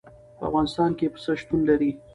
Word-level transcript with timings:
په 0.37 0.43
افغانستان 0.49 0.91
کې 0.97 1.07
پسه 1.13 1.31
شتون 1.41 1.59
لري. 1.69 1.91